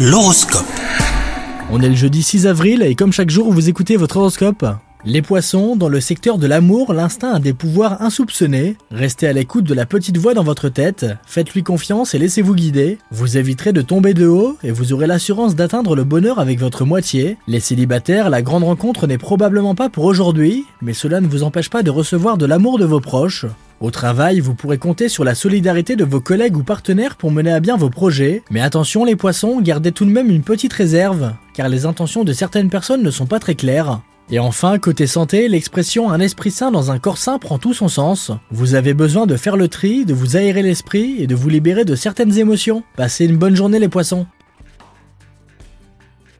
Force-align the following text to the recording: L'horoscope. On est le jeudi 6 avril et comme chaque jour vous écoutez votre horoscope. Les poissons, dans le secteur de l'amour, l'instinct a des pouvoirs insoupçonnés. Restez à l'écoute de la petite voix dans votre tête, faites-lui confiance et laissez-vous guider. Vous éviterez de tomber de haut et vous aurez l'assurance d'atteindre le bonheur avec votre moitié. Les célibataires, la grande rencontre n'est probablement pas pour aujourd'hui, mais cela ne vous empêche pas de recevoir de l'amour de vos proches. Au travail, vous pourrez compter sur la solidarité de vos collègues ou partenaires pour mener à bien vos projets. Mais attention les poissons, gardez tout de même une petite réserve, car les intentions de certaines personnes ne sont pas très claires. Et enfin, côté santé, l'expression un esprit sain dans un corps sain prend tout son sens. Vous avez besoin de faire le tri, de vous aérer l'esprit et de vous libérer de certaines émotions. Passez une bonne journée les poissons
L'horoscope. 0.00 0.64
On 1.72 1.80
est 1.80 1.88
le 1.88 1.96
jeudi 1.96 2.22
6 2.22 2.46
avril 2.46 2.82
et 2.82 2.94
comme 2.94 3.12
chaque 3.12 3.30
jour 3.30 3.52
vous 3.52 3.68
écoutez 3.68 3.96
votre 3.96 4.18
horoscope. 4.18 4.64
Les 5.04 5.22
poissons, 5.22 5.74
dans 5.74 5.88
le 5.88 6.00
secteur 6.00 6.38
de 6.38 6.46
l'amour, 6.46 6.92
l'instinct 6.92 7.32
a 7.32 7.38
des 7.40 7.52
pouvoirs 7.52 8.00
insoupçonnés. 8.00 8.76
Restez 8.92 9.26
à 9.26 9.32
l'écoute 9.32 9.64
de 9.64 9.74
la 9.74 9.86
petite 9.86 10.16
voix 10.16 10.34
dans 10.34 10.44
votre 10.44 10.68
tête, 10.68 11.06
faites-lui 11.26 11.64
confiance 11.64 12.14
et 12.14 12.18
laissez-vous 12.20 12.54
guider. 12.54 12.98
Vous 13.10 13.38
éviterez 13.38 13.72
de 13.72 13.82
tomber 13.82 14.14
de 14.14 14.28
haut 14.28 14.56
et 14.62 14.70
vous 14.70 14.92
aurez 14.92 15.08
l'assurance 15.08 15.56
d'atteindre 15.56 15.96
le 15.96 16.04
bonheur 16.04 16.38
avec 16.38 16.60
votre 16.60 16.84
moitié. 16.84 17.36
Les 17.48 17.58
célibataires, 17.58 18.30
la 18.30 18.42
grande 18.42 18.62
rencontre 18.62 19.08
n'est 19.08 19.18
probablement 19.18 19.74
pas 19.74 19.88
pour 19.88 20.04
aujourd'hui, 20.04 20.64
mais 20.80 20.94
cela 20.94 21.20
ne 21.20 21.26
vous 21.26 21.42
empêche 21.42 21.70
pas 21.70 21.82
de 21.82 21.90
recevoir 21.90 22.38
de 22.38 22.46
l'amour 22.46 22.78
de 22.78 22.84
vos 22.84 23.00
proches. 23.00 23.46
Au 23.80 23.92
travail, 23.92 24.40
vous 24.40 24.54
pourrez 24.54 24.78
compter 24.78 25.08
sur 25.08 25.22
la 25.22 25.36
solidarité 25.36 25.94
de 25.94 26.04
vos 26.04 26.20
collègues 26.20 26.56
ou 26.56 26.64
partenaires 26.64 27.14
pour 27.14 27.30
mener 27.30 27.52
à 27.52 27.60
bien 27.60 27.76
vos 27.76 27.90
projets. 27.90 28.42
Mais 28.50 28.60
attention 28.60 29.04
les 29.04 29.14
poissons, 29.14 29.60
gardez 29.60 29.92
tout 29.92 30.04
de 30.04 30.10
même 30.10 30.30
une 30.30 30.42
petite 30.42 30.72
réserve, 30.72 31.32
car 31.54 31.68
les 31.68 31.86
intentions 31.86 32.24
de 32.24 32.32
certaines 32.32 32.70
personnes 32.70 33.02
ne 33.02 33.10
sont 33.10 33.26
pas 33.26 33.38
très 33.38 33.54
claires. 33.54 34.00
Et 34.30 34.40
enfin, 34.40 34.78
côté 34.78 35.06
santé, 35.06 35.48
l'expression 35.48 36.10
un 36.10 36.20
esprit 36.20 36.50
sain 36.50 36.70
dans 36.70 36.90
un 36.90 36.98
corps 36.98 37.18
sain 37.18 37.38
prend 37.38 37.58
tout 37.58 37.72
son 37.72 37.88
sens. 37.88 38.32
Vous 38.50 38.74
avez 38.74 38.94
besoin 38.94 39.26
de 39.26 39.36
faire 39.36 39.56
le 39.56 39.68
tri, 39.68 40.04
de 40.04 40.12
vous 40.12 40.36
aérer 40.36 40.62
l'esprit 40.62 41.22
et 41.22 41.26
de 41.26 41.34
vous 41.36 41.48
libérer 41.48 41.84
de 41.84 41.94
certaines 41.94 42.36
émotions. 42.36 42.82
Passez 42.96 43.26
une 43.26 43.38
bonne 43.38 43.56
journée 43.56 43.78
les 43.78 43.88
poissons 43.88 44.26